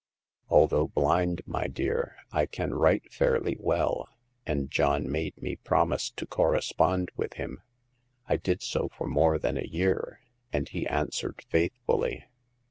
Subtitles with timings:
[0.49, 4.09] Although blind, my dear, I can write fairly well,
[4.47, 7.61] and John made me promise to correspond with him.
[8.27, 12.25] I did so for more than a year, and he answered faithfully."